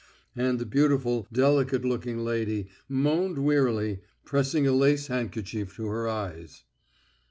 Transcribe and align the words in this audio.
And 0.35 0.57
the 0.57 0.65
beautiful, 0.65 1.27
delicate 1.31 1.85
looking 1.85 2.23
lady 2.25 2.69
moaned 2.89 3.37
wearily, 3.37 3.99
pressing 4.25 4.65
a 4.65 4.71
lace 4.71 5.05
handkerchief 5.05 5.75
to 5.75 5.85
her 5.89 6.07
eyes. 6.07 6.63